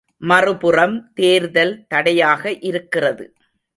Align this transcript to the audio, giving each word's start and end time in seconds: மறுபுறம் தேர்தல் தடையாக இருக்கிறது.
மறுபுறம் 0.21 0.95
தேர்தல் 1.13 1.85
தடையாக 1.87 2.53
இருக்கிறது. 2.61 3.25